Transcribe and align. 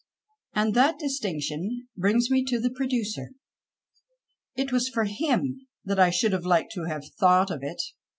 And 0.55 0.73
that 0.73 0.97
distinction 0.97 1.87
brings 1.95 2.31
me 2.31 2.43
to 2.45 2.59
the 2.59 2.71
producer. 2.71 3.33
It 4.55 4.71
was 4.71 4.89
for 4.89 5.03
him 5.03 5.67
that 5.85 5.99
I 5.99 6.09
should 6.09 6.31
have 6.31 6.41
liked 6.43 6.71
to 6.71 6.85
have 6.85 7.03
thought 7.19 7.51
of 7.51 7.59
it. 7.61 7.79